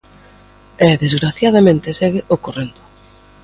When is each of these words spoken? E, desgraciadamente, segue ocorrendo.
E, 0.87 0.89
desgraciadamente, 1.03 1.95
segue 1.99 2.21
ocorrendo. 2.35 2.81